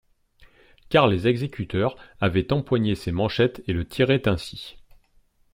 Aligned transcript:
Car 0.89 1.05
les 1.07 1.27
exécuteurs 1.27 1.95
avaient 2.19 2.51
empoigné 2.51 2.95
ses 2.95 3.11
manchettes 3.11 3.61
et 3.67 3.73
le 3.73 3.85
tiraient 3.87 4.27
ainsi. 4.27 4.77